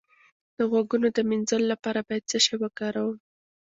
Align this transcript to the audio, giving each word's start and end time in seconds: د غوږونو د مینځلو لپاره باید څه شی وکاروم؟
د 0.57 0.59
غوږونو 0.69 1.07
د 1.13 1.19
مینځلو 1.29 1.71
لپاره 1.73 1.99
باید 2.07 2.23
څه 2.31 2.37
شی 2.45 2.55
وکاروم؟ 2.61 3.17